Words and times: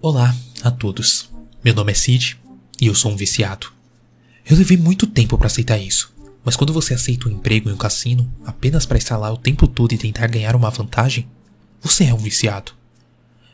Olá 0.00 0.32
a 0.62 0.70
todos. 0.70 1.28
Meu 1.64 1.74
nome 1.74 1.90
é 1.90 1.94
Sid 1.94 2.38
e 2.80 2.86
eu 2.86 2.94
sou 2.94 3.10
um 3.10 3.16
viciado. 3.16 3.72
Eu 4.48 4.56
levei 4.56 4.76
muito 4.76 5.08
tempo 5.08 5.36
para 5.36 5.48
aceitar 5.48 5.76
isso, 5.76 6.14
mas 6.44 6.54
quando 6.54 6.72
você 6.72 6.94
aceita 6.94 7.28
um 7.28 7.32
emprego 7.32 7.68
em 7.68 7.72
um 7.72 7.76
cassino 7.76 8.32
apenas 8.46 8.86
para 8.86 8.96
estar 8.96 9.16
lá 9.16 9.32
o 9.32 9.36
tempo 9.36 9.66
todo 9.66 9.92
e 9.92 9.98
tentar 9.98 10.28
ganhar 10.28 10.54
uma 10.54 10.70
vantagem, 10.70 11.28
você 11.82 12.04
é 12.04 12.14
um 12.14 12.18
viciado. 12.18 12.70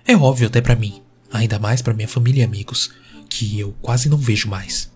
É 0.07 0.15
óbvio 0.15 0.49
até 0.49 0.61
para 0.61 0.77
mim, 0.77 1.01
ainda 1.33 1.59
mais 1.59 1.81
para 1.81 1.95
minha 1.95 2.07
família 2.07 2.43
e 2.43 2.45
amigos, 2.45 2.91
que 3.27 3.59
eu 3.59 3.75
quase 3.81 4.11
não 4.11 4.19
vejo 4.19 4.47
mais. 4.47 4.93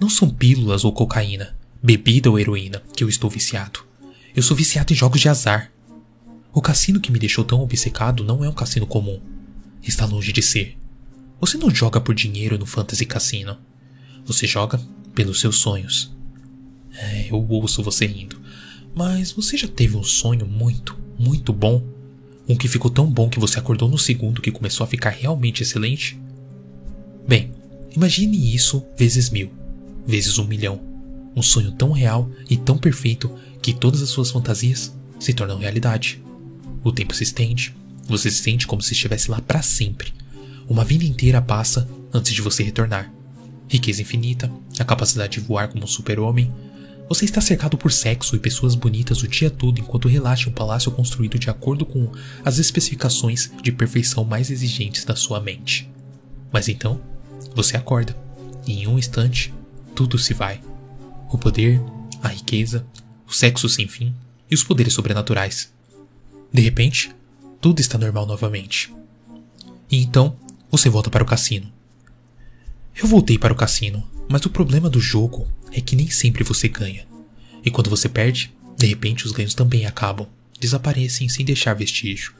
Não 0.00 0.08
são 0.08 0.30
pílulas 0.30 0.82
ou 0.82 0.94
cocaína, 0.94 1.54
bebida 1.82 2.30
ou 2.30 2.40
heroína 2.40 2.82
que 2.96 3.04
eu 3.04 3.08
estou 3.10 3.28
viciado. 3.28 3.80
Eu 4.34 4.42
sou 4.42 4.56
viciado 4.56 4.94
em 4.94 4.96
jogos 4.96 5.20
de 5.20 5.28
azar. 5.28 5.70
O 6.54 6.62
cassino 6.62 7.00
que 7.00 7.12
me 7.12 7.18
deixou 7.18 7.44
tão 7.44 7.60
obcecado 7.60 8.24
não 8.24 8.42
é 8.42 8.48
um 8.48 8.54
cassino 8.54 8.86
comum. 8.86 9.20
Está 9.86 10.04
longe 10.04 10.32
de 10.32 10.42
ser. 10.42 10.76
Você 11.40 11.56
não 11.56 11.70
joga 11.70 12.00
por 12.00 12.14
dinheiro 12.14 12.58
no 12.58 12.66
Fantasy 12.66 13.06
Cassino. 13.06 13.56
Você 14.24 14.46
joga 14.46 14.80
pelos 15.14 15.40
seus 15.40 15.56
sonhos. 15.56 16.12
É, 16.92 17.30
eu 17.30 17.36
ouço 17.48 17.82
você 17.82 18.04
rindo. 18.04 18.40
Mas 18.94 19.30
você 19.30 19.56
já 19.56 19.68
teve 19.68 19.96
um 19.96 20.02
sonho 20.02 20.46
muito, 20.46 20.98
muito 21.16 21.52
bom? 21.52 21.84
Um 22.48 22.56
que 22.56 22.66
ficou 22.66 22.90
tão 22.90 23.06
bom 23.06 23.28
que 23.28 23.38
você 23.38 23.58
acordou 23.58 23.88
no 23.88 23.98
segundo 23.98 24.42
que 24.42 24.50
começou 24.50 24.82
a 24.82 24.88
ficar 24.88 25.10
realmente 25.10 25.62
excelente? 25.62 26.18
Bem, 27.28 27.52
imagine 27.94 28.54
isso 28.54 28.84
vezes 28.96 29.30
mil, 29.30 29.52
vezes 30.06 30.38
um 30.38 30.46
milhão. 30.46 30.80
Um 31.34 31.42
sonho 31.42 31.70
tão 31.72 31.92
real 31.92 32.30
e 32.48 32.56
tão 32.56 32.78
perfeito 32.78 33.30
que 33.60 33.74
todas 33.74 34.02
as 34.02 34.08
suas 34.08 34.30
fantasias 34.30 34.96
se 35.20 35.34
tornam 35.34 35.58
realidade. 35.58 36.22
O 36.82 36.90
tempo 36.90 37.14
se 37.14 37.24
estende, 37.24 37.74
você 38.08 38.30
se 38.30 38.38
sente 38.38 38.66
como 38.66 38.82
se 38.82 38.92
estivesse 38.92 39.30
lá 39.30 39.40
para 39.40 39.62
sempre. 39.62 40.12
Uma 40.68 40.84
vida 40.84 41.04
inteira 41.04 41.40
passa 41.40 41.88
antes 42.12 42.32
de 42.32 42.42
você 42.42 42.62
retornar. 42.62 43.12
Riqueza 43.68 44.02
infinita, 44.02 44.50
a 44.78 44.84
capacidade 44.84 45.34
de 45.34 45.40
voar 45.40 45.68
como 45.68 45.84
um 45.84 45.88
super-homem. 45.88 46.52
Você 47.08 47.24
está 47.24 47.40
cercado 47.40 47.76
por 47.78 47.92
sexo 47.92 48.34
e 48.34 48.40
pessoas 48.40 48.74
bonitas 48.74 49.22
o 49.22 49.28
dia 49.28 49.50
todo 49.50 49.80
enquanto 49.80 50.08
relaxa 50.08 50.48
um 50.48 50.52
palácio 50.52 50.90
construído 50.90 51.38
de 51.38 51.50
acordo 51.50 51.86
com 51.86 52.10
as 52.44 52.58
especificações 52.58 53.50
de 53.62 53.70
perfeição 53.70 54.24
mais 54.24 54.50
exigentes 54.50 55.04
da 55.04 55.14
sua 55.14 55.40
mente. 55.40 55.88
Mas 56.52 56.68
então, 56.68 57.00
você 57.54 57.76
acorda, 57.76 58.16
e 58.66 58.82
em 58.82 58.86
um 58.86 58.98
instante, 58.98 59.54
tudo 59.94 60.18
se 60.18 60.34
vai. 60.34 60.60
O 61.30 61.38
poder, 61.38 61.80
a 62.22 62.28
riqueza, 62.28 62.84
o 63.26 63.32
sexo 63.32 63.68
sem 63.68 63.86
fim 63.86 64.14
e 64.50 64.54
os 64.54 64.64
poderes 64.64 64.92
sobrenaturais. 64.92 65.72
De 66.52 66.60
repente, 66.60 67.14
tudo 67.66 67.80
está 67.80 67.98
normal 67.98 68.26
novamente. 68.26 68.94
E 69.90 70.00
então, 70.00 70.36
você 70.70 70.88
volta 70.88 71.10
para 71.10 71.24
o 71.24 71.26
cassino. 71.26 71.66
Eu 72.94 73.08
voltei 73.08 73.36
para 73.36 73.52
o 73.52 73.56
cassino, 73.56 74.08
mas 74.28 74.46
o 74.46 74.50
problema 74.50 74.88
do 74.88 75.00
jogo 75.00 75.48
é 75.72 75.80
que 75.80 75.96
nem 75.96 76.08
sempre 76.08 76.44
você 76.44 76.68
ganha. 76.68 77.04
E 77.64 77.70
quando 77.72 77.90
você 77.90 78.08
perde, 78.08 78.54
de 78.78 78.86
repente 78.86 79.26
os 79.26 79.32
ganhos 79.32 79.52
também 79.52 79.84
acabam, 79.84 80.28
desaparecem 80.60 81.28
sem 81.28 81.44
deixar 81.44 81.74
vestígio. 81.74 82.34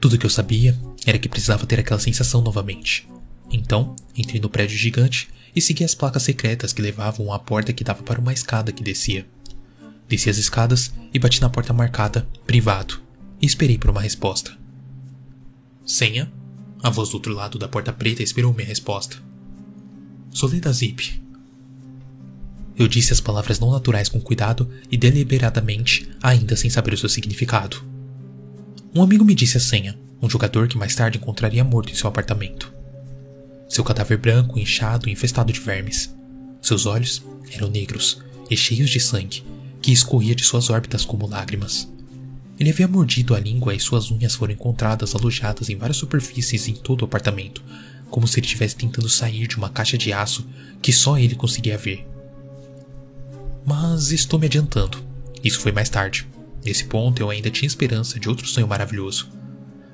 Tudo 0.00 0.18
que 0.18 0.26
eu 0.26 0.30
sabia 0.30 0.76
era 1.06 1.20
que 1.20 1.28
precisava 1.28 1.64
ter 1.64 1.78
aquela 1.78 2.00
sensação 2.00 2.42
novamente. 2.42 3.08
Então, 3.52 3.94
entrei 4.16 4.40
no 4.40 4.50
prédio 4.50 4.76
gigante 4.76 5.28
e 5.54 5.60
segui 5.60 5.84
as 5.84 5.94
placas 5.94 6.24
secretas 6.24 6.72
que 6.72 6.82
levavam 6.82 7.32
à 7.32 7.38
porta 7.38 7.72
que 7.72 7.84
dava 7.84 8.02
para 8.02 8.20
uma 8.20 8.32
escada 8.32 8.72
que 8.72 8.82
descia. 8.82 9.24
Desci 10.08 10.28
as 10.28 10.36
escadas 10.36 10.92
e 11.14 11.18
bati 11.20 11.40
na 11.40 11.48
porta 11.48 11.72
marcada 11.72 12.26
privado 12.44 13.06
e 13.40 13.46
esperei 13.46 13.78
por 13.78 13.90
uma 13.90 14.00
resposta. 14.00 14.56
Senha? 15.84 16.30
A 16.82 16.90
voz 16.90 17.08
do 17.08 17.14
outro 17.14 17.34
lado 17.34 17.58
da 17.58 17.66
porta 17.66 17.92
preta 17.92 18.22
esperou 18.22 18.52
minha 18.52 18.66
resposta. 18.66 19.16
Soleda 20.30 20.72
Zip. 20.72 21.20
Eu 22.76 22.86
disse 22.86 23.12
as 23.12 23.20
palavras 23.20 23.58
não 23.58 23.72
naturais 23.72 24.08
com 24.08 24.20
cuidado 24.20 24.70
e 24.90 24.96
deliberadamente, 24.96 26.08
ainda 26.22 26.54
sem 26.54 26.70
saber 26.70 26.94
o 26.94 26.96
seu 26.96 27.08
significado. 27.08 27.82
Um 28.94 29.02
amigo 29.02 29.24
me 29.24 29.34
disse 29.34 29.56
a 29.56 29.60
senha, 29.60 29.98
um 30.22 30.30
jogador 30.30 30.68
que 30.68 30.78
mais 30.78 30.94
tarde 30.94 31.18
encontraria 31.18 31.64
morto 31.64 31.90
em 31.90 31.96
seu 31.96 32.08
apartamento. 32.08 32.72
Seu 33.68 33.82
cadáver 33.82 34.18
branco, 34.18 34.58
inchado 34.58 35.08
e 35.08 35.12
infestado 35.12 35.52
de 35.52 35.60
vermes. 35.60 36.14
Seus 36.62 36.86
olhos 36.86 37.24
eram 37.52 37.68
negros 37.68 38.22
e 38.48 38.56
cheios 38.56 38.90
de 38.90 39.00
sangue 39.00 39.44
que 39.82 39.92
escorria 39.92 40.34
de 40.34 40.44
suas 40.44 40.70
órbitas 40.70 41.04
como 41.04 41.26
lágrimas. 41.26 41.88
Ele 42.58 42.70
havia 42.70 42.88
mordido 42.88 43.36
a 43.36 43.40
língua 43.40 43.72
e 43.72 43.78
suas 43.78 44.10
unhas 44.10 44.34
foram 44.34 44.52
encontradas 44.52 45.14
alojadas 45.14 45.70
em 45.70 45.76
várias 45.76 45.96
superfícies 45.96 46.66
em 46.66 46.74
todo 46.74 47.02
o 47.02 47.04
apartamento, 47.04 47.62
como 48.10 48.26
se 48.26 48.40
ele 48.40 48.46
estivesse 48.46 48.74
tentando 48.74 49.08
sair 49.08 49.46
de 49.46 49.56
uma 49.56 49.68
caixa 49.68 49.96
de 49.96 50.12
aço 50.12 50.44
que 50.82 50.92
só 50.92 51.16
ele 51.16 51.36
conseguia 51.36 51.78
ver. 51.78 52.04
Mas 53.64 54.10
estou 54.10 54.40
me 54.40 54.46
adiantando. 54.46 54.98
Isso 55.44 55.60
foi 55.60 55.70
mais 55.70 55.88
tarde. 55.88 56.26
Nesse 56.64 56.84
ponto 56.84 57.22
eu 57.22 57.30
ainda 57.30 57.50
tinha 57.50 57.66
esperança 57.66 58.18
de 58.18 58.28
outro 58.28 58.46
sonho 58.46 58.66
maravilhoso. 58.66 59.30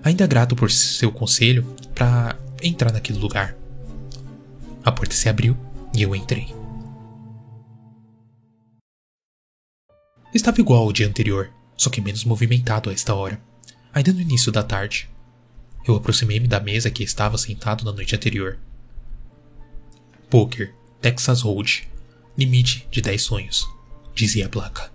Ainda 0.03 0.27
grato 0.27 0.57
por 0.57 0.71
seu 0.71 1.13
conselho 1.13 1.65
para 1.95 2.39
entrar 2.63 2.93
naquele 2.93 3.19
lugar. 3.19 3.55
A 4.83 4.91
porta 4.91 5.15
se 5.15 5.29
abriu 5.29 5.57
e 5.95 6.03
eu 6.03 6.17
entrei. 6.17 6.55
Estava 10.33 10.61
igual 10.61 10.83
ao 10.83 10.93
dia 10.93 11.07
anterior 11.07 11.53
só 11.77 11.91
que 11.91 12.01
menos 12.01 12.25
movimentado 12.25 12.91
a 12.91 12.93
esta 12.93 13.15
hora, 13.15 13.41
ainda 13.93 14.13
no 14.13 14.21
início 14.21 14.51
da 14.53 14.63
tarde. 14.63 15.09
Eu 15.87 15.95
aproximei-me 15.97 16.49
da 16.49 16.61
mesa 16.61 16.91
que 16.91 17.03
estava 17.03 17.37
sentado 17.37 17.85
na 17.85 17.93
noite 17.93 18.15
anterior. 18.15 18.59
Poker, 20.31 20.75
Texas 21.01 21.43
Hold, 21.43 21.83
limite 22.37 22.89
de 22.91 23.01
10 23.01 23.23
sonhos, 23.23 23.69
dizia 24.15 24.47
a 24.47 24.49
placa. 24.49 24.93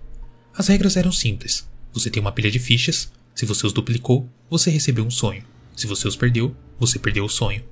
As 0.54 0.68
regras 0.68 0.96
eram 0.96 1.12
simples. 1.12 1.68
Você 1.92 2.10
tem 2.10 2.20
uma 2.20 2.32
pilha 2.32 2.50
de 2.50 2.58
fichas, 2.58 3.10
se 3.34 3.46
você 3.46 3.66
os 3.66 3.72
duplicou, 3.72 4.28
você 4.50 4.70
recebeu 4.70 5.04
um 5.04 5.10
sonho. 5.10 5.44
Se 5.76 5.86
você 5.86 6.06
os 6.06 6.16
perdeu, 6.16 6.54
você 6.78 6.98
perdeu 6.98 7.24
o 7.24 7.28
sonho. 7.28 7.64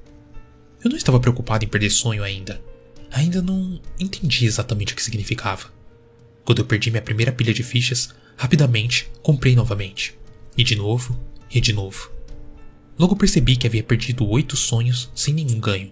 Eu 0.82 0.88
não 0.90 0.96
estava 0.96 1.20
preocupado 1.20 1.64
em 1.64 1.68
perder 1.68 1.90
sonho 1.90 2.22
ainda. 2.22 2.62
Ainda 3.10 3.42
não 3.42 3.80
entendi 3.98 4.46
exatamente 4.46 4.92
o 4.92 4.96
que 4.96 5.02
significava. 5.02 5.70
Quando 6.48 6.60
eu 6.60 6.64
perdi 6.64 6.90
minha 6.90 7.02
primeira 7.02 7.30
pilha 7.30 7.52
de 7.52 7.62
fichas, 7.62 8.08
Rapidamente, 8.38 9.10
comprei 9.20 9.56
novamente. 9.56 10.16
E 10.56 10.62
de 10.62 10.76
novo, 10.76 11.18
e 11.50 11.60
de 11.60 11.72
novo. 11.72 12.08
Logo 12.96 13.16
percebi 13.16 13.56
que 13.56 13.66
havia 13.66 13.82
perdido 13.82 14.28
oito 14.28 14.56
sonhos 14.56 15.10
sem 15.12 15.34
nenhum 15.34 15.58
ganho. 15.58 15.90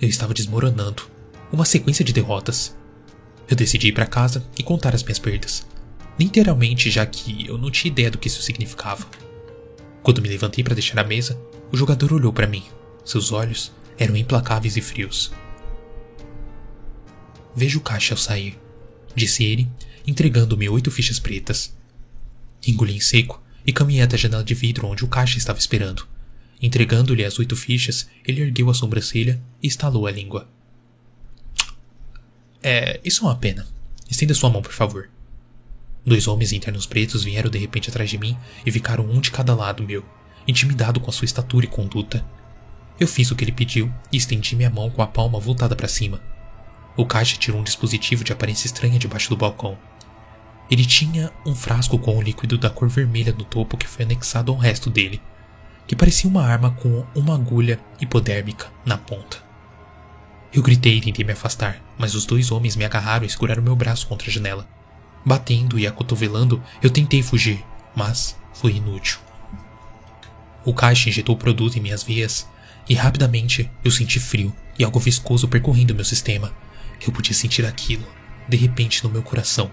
Eu 0.00 0.08
estava 0.08 0.32
desmoronando. 0.32 1.02
Uma 1.52 1.64
sequência 1.64 2.04
de 2.04 2.12
derrotas. 2.12 2.76
Eu 3.48 3.56
decidi 3.56 3.88
ir 3.88 3.92
para 3.92 4.06
casa 4.06 4.46
e 4.56 4.62
contar 4.62 4.94
as 4.94 5.02
minhas 5.02 5.18
perdas. 5.18 5.66
Literalmente, 6.16 6.92
já 6.92 7.04
que 7.04 7.48
eu 7.48 7.58
não 7.58 7.72
tinha 7.72 7.90
ideia 7.90 8.08
do 8.10 8.18
que 8.18 8.28
isso 8.28 8.40
significava. 8.40 9.04
Quando 10.00 10.22
me 10.22 10.28
levantei 10.28 10.62
para 10.62 10.74
deixar 10.74 11.00
a 11.00 11.04
mesa, 11.04 11.40
o 11.72 11.76
jogador 11.76 12.12
olhou 12.12 12.32
para 12.32 12.46
mim. 12.46 12.62
Seus 13.04 13.32
olhos 13.32 13.72
eram 13.98 14.16
implacáveis 14.16 14.76
e 14.76 14.80
frios. 14.80 15.32
Vejo 17.52 17.80
o 17.80 17.82
caixa 17.82 18.14
ao 18.14 18.18
sair, 18.18 18.56
disse 19.16 19.42
ele, 19.42 19.68
entregando-me 20.06 20.68
oito 20.68 20.90
fichas 20.90 21.18
pretas. 21.18 21.76
Engoli 22.66 22.96
em 22.96 23.00
seco 23.00 23.42
e 23.66 23.72
caminhei 23.72 24.02
até 24.02 24.16
a 24.16 24.18
janela 24.18 24.44
de 24.44 24.54
vidro 24.54 24.86
onde 24.86 25.04
o 25.04 25.08
caixa 25.08 25.38
estava 25.38 25.58
esperando. 25.58 26.06
Entregando-lhe 26.62 27.24
as 27.24 27.38
oito 27.38 27.56
fichas, 27.56 28.08
ele 28.24 28.42
ergueu 28.42 28.68
a 28.68 28.74
sobrancelha 28.74 29.40
e 29.62 29.66
estalou 29.66 30.06
a 30.06 30.10
língua. 30.10 30.48
É, 32.62 33.00
isso 33.04 33.24
é 33.24 33.28
uma 33.28 33.36
pena. 33.36 33.66
Estenda 34.10 34.34
sua 34.34 34.50
mão, 34.50 34.60
por 34.60 34.72
favor. 34.72 35.08
Dois 36.04 36.26
homens 36.28 36.52
em 36.52 36.60
ternos 36.60 36.86
pretos 36.86 37.24
vieram 37.24 37.50
de 37.50 37.58
repente 37.58 37.88
atrás 37.88 38.10
de 38.10 38.18
mim 38.18 38.36
e 38.64 38.72
ficaram 38.72 39.04
um 39.04 39.20
de 39.20 39.30
cada 39.30 39.54
lado 39.54 39.82
meu, 39.82 40.04
intimidado 40.46 41.00
com 41.00 41.10
a 41.10 41.12
sua 41.12 41.24
estatura 41.24 41.64
e 41.64 41.68
conduta. 41.68 42.24
Eu 42.98 43.06
fiz 43.06 43.30
o 43.30 43.36
que 43.36 43.44
ele 43.44 43.52
pediu 43.52 43.92
e 44.12 44.16
estendi 44.16 44.54
minha 44.56 44.70
mão 44.70 44.90
com 44.90 45.02
a 45.02 45.06
palma 45.06 45.38
voltada 45.38 45.74
para 45.74 45.88
cima. 45.88 46.20
O 46.96 47.06
caixa 47.06 47.36
tirou 47.36 47.60
um 47.60 47.64
dispositivo 47.64 48.24
de 48.24 48.32
aparência 48.32 48.66
estranha 48.66 48.98
debaixo 48.98 49.30
do 49.30 49.36
balcão. 49.36 49.78
Ele 50.70 50.84
tinha 50.84 51.32
um 51.44 51.54
frasco 51.54 51.98
com 51.98 52.16
um 52.16 52.22
líquido 52.22 52.58
da 52.58 52.70
cor 52.70 52.88
vermelha 52.88 53.32
no 53.32 53.44
topo 53.44 53.76
que 53.76 53.88
foi 53.88 54.04
anexado 54.04 54.52
ao 54.52 54.58
resto 54.58 54.88
dele, 54.90 55.20
que 55.86 55.96
parecia 55.96 56.30
uma 56.30 56.44
arma 56.44 56.70
com 56.70 57.04
uma 57.14 57.34
agulha 57.34 57.80
hipodérmica 58.00 58.68
na 58.84 58.96
ponta. 58.96 59.38
Eu 60.52 60.62
gritei 60.62 60.98
e 60.98 61.00
tentei 61.00 61.24
me 61.24 61.32
afastar, 61.32 61.80
mas 61.98 62.14
os 62.14 62.26
dois 62.26 62.50
homens 62.50 62.76
me 62.76 62.84
agarraram 62.84 63.24
e 63.24 63.30
seguraram 63.30 63.62
meu 63.62 63.76
braço 63.76 64.06
contra 64.06 64.28
a 64.28 64.32
janela. 64.32 64.68
Batendo 65.24 65.78
e 65.78 65.86
acotovelando, 65.86 66.62
eu 66.82 66.90
tentei 66.90 67.22
fugir, 67.22 67.64
mas 67.94 68.36
foi 68.52 68.72
inútil. 68.72 69.18
O 70.64 70.74
caixa 70.74 71.08
injetou 71.08 71.34
o 71.34 71.38
produto 71.38 71.76
em 71.76 71.80
minhas 71.80 72.02
veias 72.02 72.46
e 72.88 72.94
rapidamente 72.94 73.70
eu 73.84 73.90
senti 73.90 74.18
frio 74.18 74.54
e 74.78 74.84
algo 74.84 74.98
viscoso 74.98 75.48
percorrendo 75.48 75.94
meu 75.94 76.04
sistema. 76.04 76.52
Eu 77.04 77.12
podia 77.12 77.34
sentir 77.34 77.64
aquilo, 77.64 78.06
de 78.48 78.56
repente, 78.56 79.02
no 79.02 79.10
meu 79.10 79.22
coração, 79.22 79.70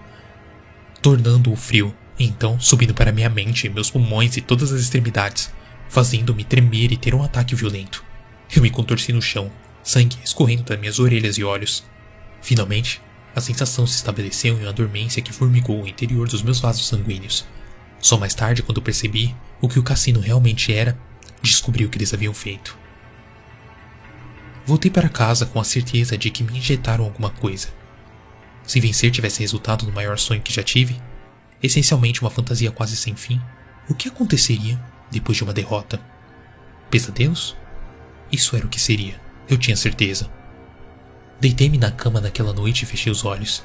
tornando-o 1.02 1.56
frio, 1.56 1.94
e 2.18 2.24
então 2.24 2.58
subindo 2.58 2.94
para 2.94 3.12
minha 3.12 3.28
mente, 3.28 3.68
meus 3.68 3.90
pulmões 3.90 4.36
e 4.36 4.40
todas 4.40 4.72
as 4.72 4.80
extremidades, 4.80 5.52
fazendo-me 5.88 6.44
tremer 6.44 6.92
e 6.92 6.96
ter 6.96 7.14
um 7.14 7.22
ataque 7.22 7.54
violento. 7.54 8.04
Eu 8.54 8.62
me 8.62 8.70
contorci 8.70 9.12
no 9.12 9.22
chão, 9.22 9.50
sangue 9.82 10.16
escorrendo 10.24 10.62
das 10.62 10.78
minhas 10.78 10.98
orelhas 10.98 11.36
e 11.36 11.44
olhos. 11.44 11.84
Finalmente, 12.40 13.00
a 13.34 13.40
sensação 13.40 13.86
se 13.86 13.96
estabeleceu 13.96 14.58
em 14.58 14.64
uma 14.64 14.72
dormência 14.72 15.22
que 15.22 15.32
formigou 15.32 15.82
o 15.82 15.88
interior 15.88 16.28
dos 16.28 16.42
meus 16.42 16.60
vasos 16.60 16.88
sanguíneos. 16.88 17.46
Só 18.00 18.16
mais 18.16 18.34
tarde, 18.34 18.62
quando 18.62 18.82
percebi 18.82 19.34
o 19.60 19.68
que 19.68 19.78
o 19.78 19.82
cassino 19.82 20.20
realmente 20.20 20.72
era, 20.72 20.98
descobri 21.42 21.84
o 21.84 21.88
que 21.88 21.98
eles 21.98 22.14
haviam 22.14 22.34
feito. 22.34 22.76
Voltei 24.68 24.90
para 24.90 25.08
casa 25.08 25.46
com 25.46 25.58
a 25.58 25.64
certeza 25.64 26.18
de 26.18 26.30
que 26.30 26.44
me 26.44 26.58
injetaram 26.58 27.02
alguma 27.06 27.30
coisa. 27.30 27.68
Se 28.64 28.78
vencer 28.78 29.10
tivesse 29.10 29.40
resultado 29.40 29.86
no 29.86 29.92
maior 29.92 30.18
sonho 30.18 30.42
que 30.42 30.52
já 30.52 30.62
tive, 30.62 31.00
essencialmente 31.62 32.20
uma 32.20 32.28
fantasia 32.28 32.70
quase 32.70 32.94
sem 32.94 33.16
fim, 33.16 33.40
o 33.88 33.94
que 33.94 34.08
aconteceria 34.08 34.78
depois 35.10 35.38
de 35.38 35.42
uma 35.42 35.54
derrota? 35.54 35.98
Pesadelos? 36.90 37.56
Isso 38.30 38.54
era 38.56 38.66
o 38.66 38.68
que 38.68 38.78
seria, 38.78 39.18
eu 39.48 39.56
tinha 39.56 39.74
certeza. 39.74 40.30
Deitei-me 41.40 41.78
na 41.78 41.90
cama 41.90 42.20
naquela 42.20 42.52
noite 42.52 42.82
e 42.82 42.86
fechei 42.86 43.10
os 43.10 43.24
olhos, 43.24 43.64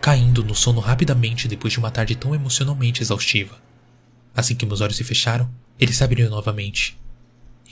caindo 0.00 0.42
no 0.42 0.56
sono 0.56 0.80
rapidamente 0.80 1.46
depois 1.46 1.72
de 1.72 1.78
uma 1.78 1.92
tarde 1.92 2.16
tão 2.16 2.34
emocionalmente 2.34 3.00
exaustiva. 3.00 3.56
Assim 4.34 4.56
que 4.56 4.66
meus 4.66 4.80
olhos 4.80 4.96
se 4.96 5.04
fecharam, 5.04 5.48
eles 5.78 5.94
se 5.94 6.02
abriram 6.02 6.28
novamente. 6.28 6.98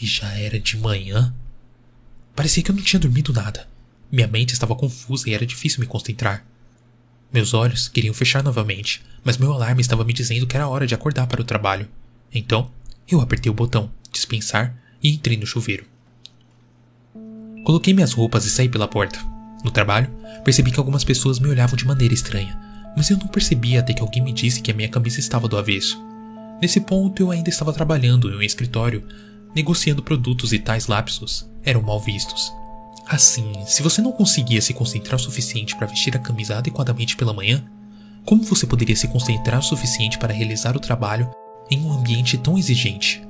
E 0.01 0.07
já 0.07 0.33
era 0.39 0.61
de 0.61 0.77
manhã? 0.77 1.35
Parecia 2.39 2.63
que 2.63 2.71
eu 2.71 2.75
não 2.77 2.85
tinha 2.85 3.01
dormido 3.01 3.33
nada. 3.33 3.67
Minha 4.13 4.29
mente 4.29 4.53
estava 4.53 4.77
confusa 4.77 5.29
e 5.29 5.35
era 5.35 5.45
difícil 5.45 5.81
me 5.81 5.89
concentrar. 5.89 6.47
Meus 7.33 7.53
olhos 7.53 7.89
queriam 7.89 8.15
fechar 8.15 8.45
novamente, 8.45 9.03
mas 9.25 9.37
meu 9.37 9.53
alarme 9.53 9.81
estava 9.81 10.05
me 10.05 10.13
dizendo 10.13 10.47
que 10.47 10.55
era 10.55 10.69
hora 10.69 10.87
de 10.87 10.95
acordar 10.95 11.27
para 11.27 11.41
o 11.41 11.45
trabalho. 11.45 11.89
Então, 12.33 12.71
eu 13.11 13.21
apertei 13.21 13.51
o 13.51 13.55
botão 13.55 13.91
dispensar 14.13 14.73
e 15.03 15.13
entrei 15.13 15.37
no 15.37 15.49
chuveiro. 15.49 15.85
Coloquei 17.65 17.93
minhas 17.93 18.13
roupas 18.13 18.45
e 18.45 18.51
saí 18.51 18.69
pela 18.69 18.87
porta. 18.87 19.19
No 19.65 19.73
trabalho, 19.73 20.09
percebi 20.45 20.71
que 20.71 20.79
algumas 20.79 21.03
pessoas 21.03 21.41
me 21.41 21.49
olhavam 21.49 21.77
de 21.77 21.85
maneira 21.85 22.15
estranha, 22.15 22.57
mas 22.97 23.11
eu 23.11 23.19
não 23.19 23.27
percebia 23.27 23.81
até 23.81 23.93
que 23.93 24.01
alguém 24.01 24.23
me 24.23 24.33
disse 24.33 24.63
que 24.63 24.71
a 24.71 24.75
minha 24.75 24.89
camisa 24.89 25.19
estava 25.19 25.49
do 25.49 25.59
avesso. 25.59 26.01
Nesse 26.63 26.81
ponto, 26.83 27.21
eu 27.21 27.33
ainda 27.33 27.51
estava 27.51 27.73
trabalhando 27.73 28.31
em 28.31 28.37
um 28.37 28.43
escritório, 28.43 29.05
negociando 29.59 30.05
produtos 30.05 30.53
e 30.53 30.59
tais 30.61 30.87
lapsos 30.87 31.51
eram 31.65 31.83
mal 31.83 31.99
vistos. 31.99 32.53
Assim, 33.09 33.53
se 33.67 33.83
você 33.83 34.01
não 34.01 34.13
conseguia 34.13 34.63
se 34.63 34.73
concentrar 34.73 35.17
o 35.17 35.23
suficiente 35.23 35.75
para 35.75 35.89
vestir 35.89 36.15
a 36.17 36.21
camisa 36.21 36.59
adequadamente 36.59 37.17
pela 37.17 37.33
manhã, 37.33 37.65
como 38.25 38.45
você 38.45 38.69
poderia 38.69 38.95
se 38.95 39.09
concentrar 39.09 39.59
o 39.59 39.63
suficiente 39.63 40.17
para 40.17 40.33
realizar 40.33 40.77
o 40.77 40.81
trabalho 40.81 41.29
em 41.69 41.81
um 41.81 41.93
ambiente 41.93 42.39
tão 42.39 42.57
exigente? 42.57 43.27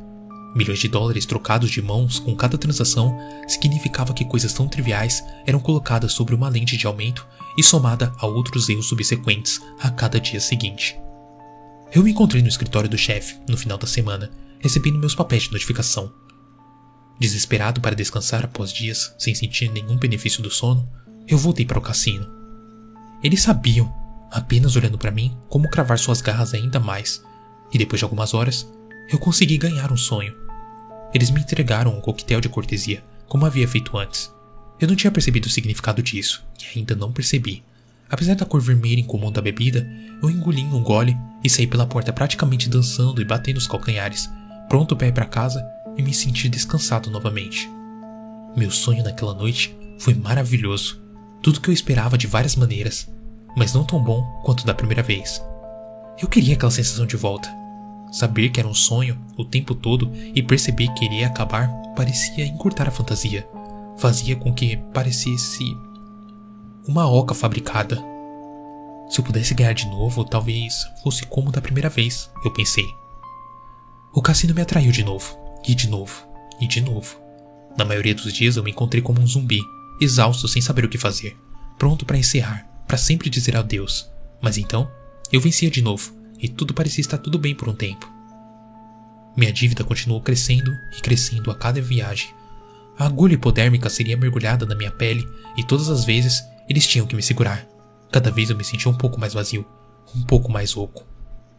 Milhões 0.54 0.80
de 0.80 0.88
dólares 0.88 1.25
trocados 1.25 1.70
de 1.70 1.80
mãos 1.80 2.19
com 2.19 2.36
cada 2.36 2.58
transação 2.58 3.16
significava 3.46 4.12
que 4.12 4.25
coisas 4.25 4.52
tão 4.52 4.69
triviais 4.69 5.25
eram 5.46 5.60
colocadas 5.60 6.12
sobre 6.12 6.34
uma 6.34 6.48
lente 6.50 6.76
de 6.76 6.86
aumento 6.86 7.26
e 7.56 7.62
somada 7.62 8.12
a 8.19 8.26
outros 8.26 8.69
erros 8.69 8.86
subsequentes 8.86 9.62
a 9.80 9.90
cada 9.90 10.20
dia 10.20 10.40
seguinte. 10.40 10.98
Eu 11.90 12.02
me 12.02 12.10
encontrei 12.10 12.42
no 12.42 12.48
escritório 12.48 12.88
do 12.88 12.98
chefe 12.98 13.36
no 13.48 13.56
final 13.56 13.78
da 13.78 13.86
semana, 13.86 14.30
recebendo 14.60 14.99
meus 14.99 15.14
papéis 15.14 15.44
de 15.44 15.52
notificação. 15.52 16.12
Desesperado 17.19 17.81
para 17.81 17.96
descansar 17.96 18.44
após 18.44 18.72
dias 18.72 19.14
sem 19.19 19.34
sentir 19.34 19.70
nenhum 19.70 19.96
benefício 19.96 20.43
do 20.43 20.50
sono, 20.50 20.88
eu 21.26 21.37
voltei 21.37 21.66
para 21.66 21.78
o 21.78 21.82
cassino. 21.82 22.26
Eles 23.22 23.43
sabiam, 23.43 23.93
apenas 24.31 24.76
olhando 24.76 24.96
para 24.96 25.10
mim, 25.10 25.37
como 25.49 25.69
cravar 25.69 25.99
suas 25.99 26.22
garras 26.22 26.55
ainda 26.55 26.78
mais, 26.78 27.22
e 27.72 27.78
depois 27.78 27.99
de 27.99 28.05
algumas 28.05 28.34
horas, 28.34 28.69
eu 29.10 29.19
consegui 29.19 29.58
ganhar 29.58 29.93
um 29.93 29.96
sonho. 29.96 30.34
Eles 31.12 31.31
me 31.31 31.40
entregaram 31.40 31.96
um 31.96 32.00
coquetel 32.00 32.40
de 32.40 32.49
cortesia, 32.49 33.02
como 33.26 33.46
havia 33.46 33.66
feito 33.66 33.96
antes. 33.96 34.32
Eu 34.81 34.87
não 34.87 34.94
tinha 34.94 35.11
percebido 35.11 35.46
o 35.46 35.50
significado 35.50 36.02
disso, 36.02 36.44
e 36.61 36.78
ainda 36.78 36.94
não 36.94 37.12
percebi. 37.12 37.64
Apesar 38.08 38.34
da 38.34 38.46
cor 38.46 38.61
vermelha 38.61 39.00
incomum 39.00 39.31
da 39.31 39.43
bebida, 39.43 39.87
eu 40.22 40.31
engoli 40.31 40.62
um 40.62 40.82
gole 40.82 41.16
e 41.43 41.50
saí 41.50 41.66
pela 41.66 41.87
porta 41.87 42.12
praticamente 42.12 42.69
dançando 42.69 43.20
e 43.20 43.25
batendo 43.25 43.58
os 43.58 43.66
calcanhares, 43.66 44.31
pronto 44.69 44.97
para 44.97 45.06
ir 45.09 45.12
para 45.12 45.25
casa 45.25 45.67
e 45.97 46.03
me 46.03 46.15
sentir 46.15 46.49
descansado 46.49 47.11
novamente. 47.11 47.69
Meu 48.56 48.70
sonho 48.70 49.05
naquela 49.05 49.35
noite 49.35 49.76
foi 49.99 50.15
maravilhoso, 50.15 51.00
tudo 51.43 51.61
que 51.61 51.70
eu 51.70 51.75
esperava 51.75 52.19
de 52.19 52.26
várias 52.26 52.56
maneiras, 52.56 53.09
mas 53.56 53.73
não 53.73 53.85
tão 53.85 54.03
bom 54.03 54.23
quanto 54.44 54.67
da 54.67 54.75
primeira 54.75 55.03
vez. 55.03 55.43
Eu 56.20 56.29
queria 56.29 56.55
aquela 56.55 56.70
sensação 56.70 57.06
de 57.06 57.17
volta. 57.17 57.49
Saber 58.11 58.49
que 58.49 58.59
era 58.59 58.69
um 58.69 58.75
sonho 58.75 59.19
o 59.37 59.44
tempo 59.44 59.75
todo 59.75 60.11
e 60.35 60.43
perceber 60.43 60.88
que 60.94 61.05
iria 61.05 61.26
acabar 61.26 61.69
parecia 61.94 62.47
encurtar 62.47 62.88
a 62.88 62.93
fantasia. 62.93 63.47
Fazia 63.97 64.35
com 64.37 64.53
que 64.53 64.76
parecesse 64.94 65.64
uma 66.87 67.09
oca 67.09 67.35
fabricada. 67.35 68.03
Se 69.09 69.21
eu 69.21 69.25
pudesse 69.25 69.55
ganhar 69.55 69.75
de 69.75 69.87
novo, 69.87 70.25
talvez 70.25 70.75
fosse 71.03 71.25
como 71.26 71.53
da 71.53 71.61
primeira 71.61 71.88
vez, 71.88 72.31
eu 72.44 72.53
pensei. 72.53 72.85
O 74.19 74.20
cassino 74.20 74.53
me 74.53 74.61
atraiu 74.61 74.91
de 74.91 75.05
novo. 75.05 75.38
E 75.65 75.76
de 75.76 75.87
novo, 75.87 76.26
e 76.61 76.67
de 76.67 76.81
novo. 76.81 77.20
Na 77.79 77.85
maioria 77.85 78.17
dos 78.17 78.32
dias 78.32 78.56
eu 78.56 78.65
me 78.65 78.73
encontrei 78.73 79.00
como 79.00 79.20
um 79.20 79.26
zumbi, 79.29 79.61
exausto 80.00 80.49
sem 80.49 80.61
saber 80.61 80.85
o 80.85 80.88
que 80.88 80.99
fazer, 80.99 81.37
pronto 81.79 82.05
para 82.05 82.19
encerrar, 82.19 82.69
para 82.85 82.99
sempre 82.99 83.31
dizer 83.31 83.56
adeus. 83.56 84.11
Mas 84.43 84.59
então, 84.59 84.91
eu 85.31 85.41
vencia 85.41 85.70
de 85.70 85.81
novo, 85.81 86.12
e 86.37 86.49
tudo 86.49 86.75
parecia 86.75 87.00
estar 87.00 87.19
tudo 87.19 87.38
bem 87.38 87.55
por 87.55 87.69
um 87.69 87.75
tempo. 87.76 88.12
Minha 89.37 89.53
dívida 89.53 89.85
continuou 89.85 90.21
crescendo 90.21 90.76
e 90.97 91.00
crescendo 91.00 91.53
a 91.53 91.55
cada 91.55 91.81
viagem. 91.81 92.35
A 92.99 93.06
agulha 93.06 93.35
hipodérmica 93.35 93.88
seria 93.88 94.17
mergulhada 94.17 94.67
na 94.67 94.75
minha 94.75 94.91
pele 94.91 95.25
e 95.56 95.62
todas 95.62 95.88
as 95.88 96.05
vezes 96.05 96.43
eles 96.69 96.88
tinham 96.88 97.06
que 97.06 97.14
me 97.14 97.23
segurar. 97.23 97.64
Cada 98.11 98.32
vez 98.32 98.50
eu 98.50 98.56
me 98.56 98.64
sentia 98.64 98.91
um 98.91 98.99
pouco 98.99 99.21
mais 99.21 99.32
vazio, 99.32 99.64
um 100.12 100.23
pouco 100.23 100.50
mais 100.50 100.76
oco. 100.76 101.06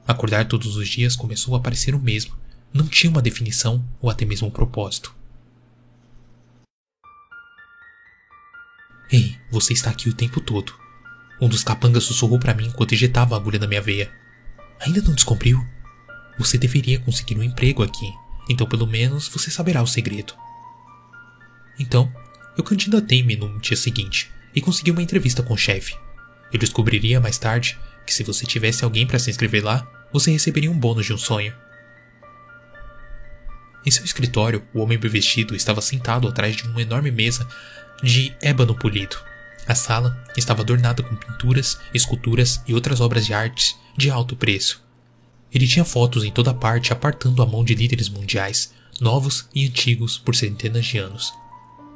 Acordar 0.06 0.46
todos 0.46 0.76
os 0.76 0.90
dias 0.90 1.16
começou 1.16 1.56
a 1.56 1.62
parecer 1.62 1.96
o 1.96 2.00
mesmo, 2.00 2.36
não 2.74 2.88
tinha 2.88 3.10
uma 3.10 3.22
definição 3.22 3.84
ou 4.02 4.10
até 4.10 4.26
mesmo 4.26 4.48
um 4.48 4.52
propósito. 4.52 5.16
Ei, 9.12 9.36
você 9.50 9.74
está 9.74 9.90
aqui 9.90 10.08
o 10.08 10.14
tempo 10.14 10.40
todo. 10.40 10.74
Um 11.42 11.50
dos 11.50 11.64
capangas 11.64 12.04
sussurrou 12.04 12.38
para 12.38 12.54
mim 12.54 12.68
enquanto 12.68 12.94
injetava 12.94 13.34
a 13.36 13.38
agulha 13.38 13.58
na 13.58 13.66
minha 13.66 13.82
veia. 13.82 14.12
Ainda 14.82 15.02
não 15.02 15.14
descobriu? 15.14 15.66
Você 16.38 16.58
deveria 16.58 17.00
conseguir 17.00 17.38
um 17.38 17.44
emprego 17.44 17.82
aqui, 17.82 18.14
então 18.48 18.68
pelo 18.68 18.86
menos 18.86 19.28
você 19.28 19.50
saberá 19.50 19.82
o 19.82 19.88
segredo. 19.88 20.34
Então, 21.80 22.14
eu 22.58 22.64
candidatei-me 22.64 23.36
no 23.36 23.60
dia 23.60 23.76
seguinte 23.76 24.30
e 24.54 24.62
consegui 24.62 24.92
uma 24.92 25.02
entrevista 25.02 25.42
com 25.42 25.54
o 25.54 25.58
chefe. 25.58 25.98
Eu 26.52 26.60
descobriria 26.60 27.20
mais 27.20 27.38
tarde 27.38 27.80
que 28.06 28.14
se 28.14 28.24
você 28.24 28.46
tivesse 28.46 28.84
alguém 28.84 29.08
para 29.08 29.20
se 29.20 29.30
inscrever 29.30 29.64
lá, 29.64 29.88
você 30.12 30.32
receberia 30.32 30.72
um 30.72 30.78
bônus 30.78 31.06
de 31.06 31.14
um 31.14 31.18
sonho. 31.18 31.54
Em 33.86 33.92
seu 33.92 34.04
escritório, 34.04 34.64
o 34.74 34.82
homem 34.82 34.98
bem 34.98 35.10
vestido 35.10 35.56
estava 35.56 35.82
sentado 35.82 36.28
atrás 36.28 36.56
de 36.56 36.64
uma 36.64 36.82
enorme 36.82 37.12
mesa 37.12 37.48
de 38.04 38.34
ébano 38.42 38.76
polido. 38.76 39.18
A 39.68 39.76
sala 39.76 40.18
estava 40.36 40.62
adornada 40.62 41.04
com 41.04 41.16
pinturas, 41.16 41.80
esculturas 41.94 42.62
e 42.68 42.74
outras 42.74 43.00
obras 43.00 43.26
de 43.26 43.34
arte 43.34 43.76
de 43.96 44.10
alto 44.10 44.36
preço. 44.36 44.84
Ele 45.54 45.68
tinha 45.68 45.86
fotos 45.86 46.24
em 46.24 46.32
toda 46.32 46.54
parte 46.54 46.92
apartando 46.92 47.42
a 47.42 47.46
mão 47.46 47.64
de 47.64 47.76
líderes 47.76 48.10
mundiais, 48.10 48.74
novos 49.00 49.48
e 49.54 49.68
antigos 49.68 50.18
por 50.18 50.36
centenas 50.36 50.86
de 50.86 50.98
anos. 50.98 51.34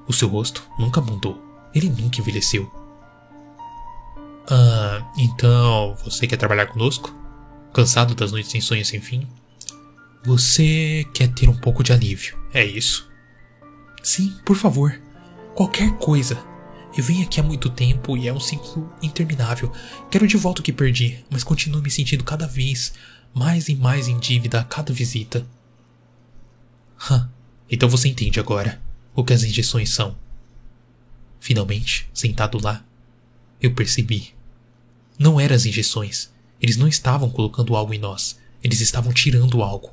O 0.08 0.13
seu 0.13 0.28
rosto 0.28 0.63
nunca 0.78 1.02
mudou. 1.02 1.42
Ele 1.74 1.90
nunca 1.90 2.20
envelheceu. 2.20 2.72
Ah, 4.50 5.12
então 5.18 5.96
você 6.04 6.28
quer 6.28 6.38
trabalhar 6.38 6.68
conosco? 6.68 7.16
Cansado 7.74 8.13
das 8.13 8.32
noites 8.32 8.52
sem 8.52 8.62
sonhos 8.62 8.88
sem 8.88 9.02
fim? 9.02 9.28
Você 10.25 11.06
quer 11.13 11.27
ter 11.34 11.50
um 11.50 11.56
pouco 11.56 11.84
de 11.84 11.92
alívio, 11.92 12.38
é 12.53 12.63
isso? 12.63 13.12
Sim, 14.01 14.34
por 14.46 14.56
favor. 14.56 14.98
Qualquer 15.53 15.98
coisa. 15.98 16.42
Eu 16.96 17.03
venho 17.03 17.24
aqui 17.24 17.42
há 17.42 17.44
muito 17.44 17.70
tempo 17.70 18.15
e 18.15 18.27
é 18.27 18.34
um 18.34 18.39
ciclo 18.39 18.89
interminável. 19.01 19.70
Quero 20.10 20.25
de 20.25 20.38
volta 20.38 20.62
o 20.62 20.63
que 20.63 20.72
perdi, 20.72 21.25
mas 21.30 21.44
continuo 21.44 21.82
me 21.82 21.92
sentindo 21.92 22.24
cada 22.24 22.48
vez 22.48 22.94
mais 23.34 23.68
e 23.68 23.75
mais 23.75 24.08
em 24.08 24.18
dívida 24.18 24.62
a 24.62 24.63
cada 24.63 24.94
visita. 24.94 25.46
Hã, 27.10 27.30
então 27.70 27.89
você 27.89 28.08
entende 28.08 28.39
agora 28.39 28.82
o 29.13 29.25
que 29.25 29.34
as 29.34 29.44
injeções 29.44 29.89
são. 29.89 30.15
Finalmente, 31.38 32.10
sentado 32.13 32.63
lá, 32.63 32.86
eu 33.62 33.74
percebi. 33.74 34.34
Não 35.20 35.38
eram 35.38 35.56
as 35.56 35.65
injeções. 35.65 36.32
Eles 36.62 36.77
não 36.77 36.88
estavam 36.88 37.30
colocando 37.30 37.75
algo 37.75 37.94
em 37.94 38.00
nós. 38.00 38.39
Eles 38.63 38.80
estavam 38.80 39.12
tirando 39.12 39.62
algo. 39.62 39.92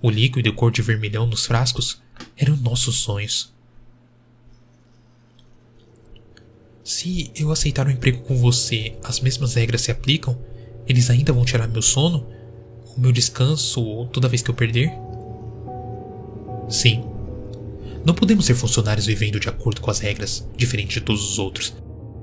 O 0.00 0.10
líquido 0.10 0.52
cor 0.52 0.70
de 0.70 0.82
vermelhão 0.82 1.26
nos 1.26 1.46
frascos 1.46 2.02
eram 2.36 2.56
nossos 2.56 2.96
sonhos. 2.96 3.54
Se 6.84 7.32
eu 7.34 7.50
aceitar 7.50 7.86
um 7.86 7.90
emprego 7.90 8.22
com 8.22 8.36
você, 8.36 8.96
as 9.02 9.20
mesmas 9.20 9.54
regras 9.54 9.80
se 9.80 9.90
aplicam? 9.90 10.38
Eles 10.86 11.10
ainda 11.10 11.32
vão 11.32 11.44
tirar 11.44 11.66
meu 11.66 11.82
sono? 11.82 12.26
O 12.96 13.00
meu 13.00 13.10
descanso 13.10 14.06
toda 14.12 14.28
vez 14.28 14.42
que 14.42 14.50
eu 14.50 14.54
perder? 14.54 14.92
Sim. 16.68 17.04
Não 18.04 18.14
podemos 18.14 18.46
ser 18.46 18.54
funcionários 18.54 19.06
vivendo 19.06 19.40
de 19.40 19.48
acordo 19.48 19.80
com 19.80 19.90
as 19.90 19.98
regras, 19.98 20.46
diferente 20.56 20.94
de 20.94 21.00
todos 21.00 21.28
os 21.28 21.38
outros. 21.40 21.74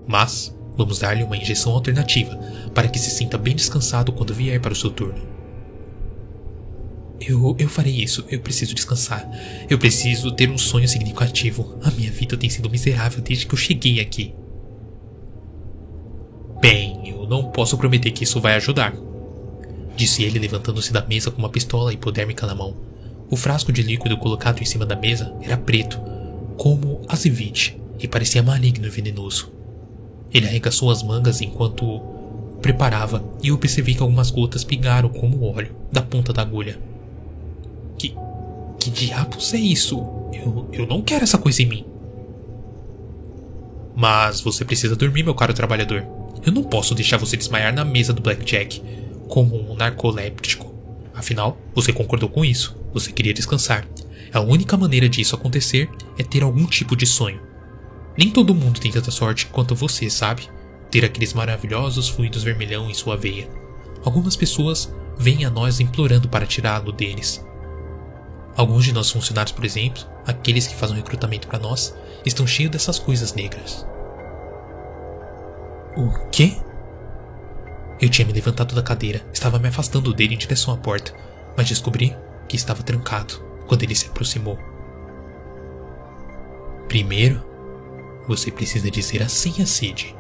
Mas 0.07 0.55
vamos 0.77 0.99
dar-lhe 0.99 1.23
uma 1.23 1.35
injeção 1.35 1.73
alternativa 1.73 2.35
para 2.73 2.87
que 2.87 2.99
se 2.99 3.09
sinta 3.09 3.37
bem 3.37 3.55
descansado 3.55 4.13
quando 4.13 4.33
vier 4.33 4.61
para 4.61 4.73
o 4.73 4.75
seu 4.75 4.91
turno. 4.91 5.32
Eu, 7.27 7.55
eu 7.57 7.69
farei 7.69 7.95
isso. 7.95 8.25
Eu 8.29 8.39
preciso 8.39 8.73
descansar. 8.73 9.29
Eu 9.69 9.77
preciso 9.77 10.31
ter 10.31 10.49
um 10.49 10.57
sonho 10.57 10.87
significativo. 10.87 11.77
A 11.83 11.91
minha 11.91 12.11
vida 12.11 12.35
tem 12.37 12.49
sido 12.49 12.69
miserável 12.69 13.21
desde 13.21 13.45
que 13.45 13.53
eu 13.53 13.57
cheguei 13.57 13.99
aqui. 13.99 14.33
Bem, 16.61 17.09
eu 17.09 17.27
não 17.27 17.51
posso 17.51 17.77
prometer 17.77 18.11
que 18.11 18.23
isso 18.23 18.39
vai 18.39 18.55
ajudar. 18.55 18.93
Disse 19.95 20.23
ele 20.23 20.39
levantando-se 20.39 20.91
da 20.91 21.05
mesa 21.05 21.29
com 21.29 21.39
uma 21.39 21.49
pistola 21.49 21.93
hipodérmica 21.93 22.47
na 22.47 22.55
mão. 22.55 22.75
O 23.29 23.35
frasco 23.35 23.71
de 23.71 23.81
líquido 23.81 24.17
colocado 24.17 24.61
em 24.61 24.65
cima 24.65 24.85
da 24.85 24.95
mesa 24.95 25.33
era 25.41 25.57
preto, 25.57 25.99
como 26.57 27.01
azevite, 27.07 27.77
e 27.99 28.07
parecia 28.07 28.43
maligno 28.43 28.87
e 28.87 28.89
venenoso. 28.89 29.51
Ele 30.33 30.47
arregaçou 30.47 30.89
as 30.89 31.03
mangas 31.03 31.41
enquanto 31.41 32.01
preparava 32.61 33.23
e 33.43 33.49
eu 33.49 33.57
percebi 33.57 33.93
que 33.93 34.01
algumas 34.01 34.31
gotas 34.31 34.63
pingaram 34.63 35.09
como 35.09 35.43
óleo 35.43 35.75
da 35.91 36.01
ponta 36.01 36.31
da 36.31 36.41
agulha. 36.41 36.79
Que. 38.03 38.15
Que 38.79 38.89
diabos 38.89 39.53
é 39.53 39.57
isso? 39.57 39.95
Eu, 40.33 40.67
eu 40.73 40.85
não 40.85 41.01
quero 41.01 41.23
essa 41.23 41.37
coisa 41.37 41.61
em 41.61 41.67
mim. 41.67 41.85
Mas 43.95 44.41
você 44.41 44.65
precisa 44.65 44.95
dormir, 44.95 45.23
meu 45.23 45.33
caro 45.33 45.53
trabalhador. 45.53 46.05
Eu 46.45 46.51
não 46.51 46.63
posso 46.63 46.93
deixar 46.93 47.17
você 47.17 47.37
desmaiar 47.37 47.73
na 47.73 47.85
mesa 47.85 48.11
do 48.11 48.21
Blackjack 48.21 48.83
como 49.29 49.55
um 49.71 49.75
narcoléptico. 49.75 50.73
Afinal, 51.13 51.57
você 51.73 51.93
concordou 51.93 52.27
com 52.27 52.43
isso. 52.43 52.75
Você 52.93 53.11
queria 53.11 53.33
descansar. 53.33 53.87
A 54.33 54.41
única 54.41 54.75
maneira 54.75 55.07
disso 55.07 55.35
acontecer 55.35 55.89
é 56.17 56.23
ter 56.23 56.43
algum 56.43 56.65
tipo 56.65 56.95
de 56.95 57.05
sonho. 57.05 57.39
Nem 58.17 58.29
todo 58.29 58.53
mundo 58.53 58.81
tem 58.81 58.91
tanta 58.91 59.11
sorte 59.11 59.45
quanto 59.45 59.75
você, 59.75 60.09
sabe? 60.09 60.49
Ter 60.91 61.05
aqueles 61.05 61.33
maravilhosos 61.33 62.09
fluidos 62.09 62.43
vermelhão 62.43 62.89
em 62.89 62.93
sua 62.93 63.15
veia. 63.15 63.47
Algumas 64.03 64.35
pessoas 64.35 64.93
vêm 65.17 65.45
a 65.45 65.49
nós 65.49 65.79
implorando 65.79 66.27
para 66.27 66.45
tirá-lo 66.45 66.91
deles. 66.91 67.43
Alguns 68.55 68.85
de 68.85 68.93
nossos 68.93 69.11
funcionários, 69.11 69.51
por 69.51 69.65
exemplo, 69.65 70.03
aqueles 70.25 70.67
que 70.67 70.75
fazem 70.75 70.95
recrutamento 70.95 71.47
para 71.47 71.59
nós, 71.59 71.95
estão 72.25 72.45
cheios 72.45 72.71
dessas 72.71 72.99
coisas 72.99 73.33
negras. 73.33 73.85
O 75.97 76.11
quê? 76.31 76.57
Eu 77.99 78.09
tinha 78.09 78.27
me 78.27 78.33
levantado 78.33 78.75
da 78.75 78.83
cadeira, 78.83 79.21
estava 79.31 79.59
me 79.59 79.67
afastando 79.67 80.13
dele 80.13 80.35
em 80.35 80.37
direção 80.37 80.73
à 80.73 80.77
porta, 80.77 81.13
mas 81.55 81.67
descobri 81.67 82.15
que 82.47 82.55
estava 82.55 82.83
trancado 82.83 83.35
quando 83.67 83.83
ele 83.83 83.95
se 83.95 84.07
aproximou. 84.07 84.57
Primeiro, 86.87 87.43
você 88.27 88.51
precisa 88.51 88.89
dizer 88.91 89.23
a 89.23 89.29
Sid. 89.29 90.15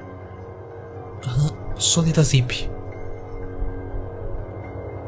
Ah, 1.25 1.75
Soledazip. 1.75 2.69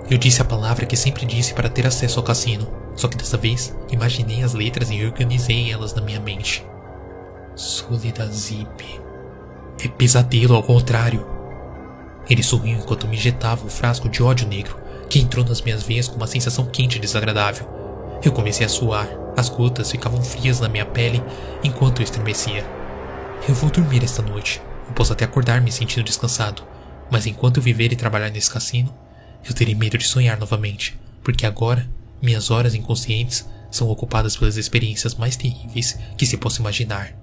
Eu 0.10 0.17
disse 0.17 0.41
a 0.41 0.46
palavra 0.46 0.86
que 0.86 0.96
sempre 0.96 1.25
disse 1.25 1.53
para 1.53 1.70
ter 1.70 1.88
acesso 1.88 2.20
ao 2.20 2.25
cassino, 2.25 2.85
só 2.96 3.08
que 3.08 3.18
dessa 3.18 3.38
vez 3.38 3.75
imaginei 3.92 4.44
as 4.44 4.54
letras 4.54 4.90
e 4.90 5.06
organizei 5.06 5.72
elas 5.72 5.94
na 5.94 6.02
minha 6.02 6.20
mente. 6.20 6.66
Soledazip. 7.56 9.02
É 9.84 9.88
pesadelo 9.88 10.56
ao 10.56 10.64
contrário. 10.64 11.25
Ele 12.30 12.42
sorriu 12.42 12.78
enquanto 12.78 13.08
me 13.08 13.16
injetava 13.16 13.66
o 13.66 13.70
frasco 13.70 14.10
de 14.10 14.24
ódio 14.24 14.48
negro, 14.48 14.78
que 15.10 15.20
entrou 15.20 15.46
nas 15.46 15.62
minhas 15.62 15.84
veias 15.84 16.08
com 16.08 16.16
uma 16.16 16.28
sensação 16.28 16.66
quente 16.66 16.98
e 16.98 17.02
desagradável. 17.02 17.68
Eu 18.24 18.32
comecei 18.32 18.66
a 18.66 18.70
suar, 18.70 19.08
as 19.38 19.50
gotas 19.50 19.92
ficavam 19.92 20.24
frias 20.24 20.60
na 20.60 20.70
minha 20.70 20.86
pele 20.86 21.22
enquanto 21.64 22.00
eu 22.00 22.04
estremecia. 22.04 22.66
Eu 23.48 23.54
vou 23.54 23.70
dormir 23.70 24.04
esta 24.04 24.22
noite. 24.22 24.62
Eu 24.88 24.94
posso 24.94 25.14
até 25.14 25.25
acordar 25.25 25.62
me 25.62 25.72
sentindo 25.72 26.04
descansado, 26.04 26.64
mas 27.12 27.28
enquanto 27.28 27.58
eu 27.58 27.64
viver 27.64 27.92
e 27.92 27.96
trabalhar 27.96 28.30
nesse 28.30 28.50
cassino, 28.50 28.94
eu 29.48 29.54
terei 29.54 29.75
medo 29.75 29.98
de 29.98 30.08
sonhar 30.08 30.40
novamente, 30.40 31.00
porque 31.24 31.46
agora 31.46 31.88
minhas 32.25 32.51
horas 32.51 32.74
inconscientes 32.74 33.46
são 33.72 33.89
ocupadas 33.89 34.36
pelas 34.36 34.58
experiências 34.58 35.15
mais 35.15 35.38
terríveis 35.38 35.98
que 36.17 36.25
se 36.25 36.38
possa 36.38 36.60
imaginar. 36.60 37.15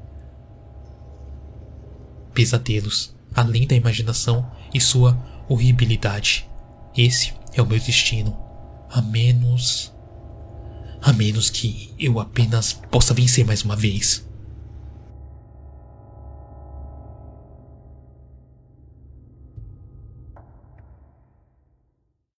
Pesadelos, 2.33 3.15
além 3.35 3.67
da 3.67 3.75
imaginação 3.75 4.51
e 4.73 4.81
sua 4.81 5.19
horribilidade. 5.49 6.49
Esse 6.97 7.35
é 7.53 7.61
o 7.61 7.67
meu 7.67 7.79
destino. 7.79 8.37
A 8.91 9.03
menos. 9.03 9.93
A 11.03 11.13
menos 11.13 11.51
que 11.51 11.93
eu 11.99 12.21
apenas 12.21 12.73
possa 12.73 13.13
vencer 13.13 13.45
mais 13.45 13.63
uma 13.63 13.77
vez. 13.77 14.27